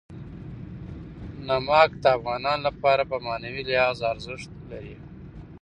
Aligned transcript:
نمک 1.47 1.91
د 2.03 2.05
افغانانو 2.17 2.63
لپاره 2.67 3.03
په 3.11 3.17
معنوي 3.25 3.63
لحاظ 3.69 3.97
ارزښت 4.11 4.49
لري. 4.71 4.95